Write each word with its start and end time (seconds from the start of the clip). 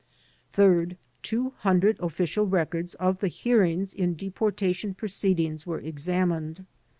Third: 0.49 0.97
200 1.21 1.99
official 1.99 2.47
records 2.47 2.95
of 2.95 3.19
the 3.19 3.27
hearings 3.27 3.93
in 3.93 4.15
deportation 4.15 4.95
proceedings 4.95 5.67
were 5.67 5.77
examined. 5.79 6.65